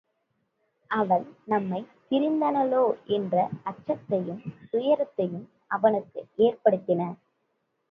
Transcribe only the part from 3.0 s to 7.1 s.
என்ற அச்சத்தையும் துயரத்தையும் அவனுக்கு ஏற்படுத்தின.